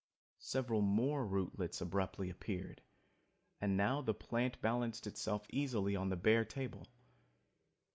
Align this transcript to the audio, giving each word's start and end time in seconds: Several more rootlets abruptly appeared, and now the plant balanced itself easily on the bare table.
Several 0.39 0.81
more 0.81 1.27
rootlets 1.27 1.79
abruptly 1.79 2.31
appeared, 2.31 2.81
and 3.59 3.77
now 3.77 4.01
the 4.01 4.15
plant 4.15 4.59
balanced 4.59 5.05
itself 5.05 5.45
easily 5.51 5.95
on 5.95 6.09
the 6.09 6.15
bare 6.17 6.43
table. 6.43 6.87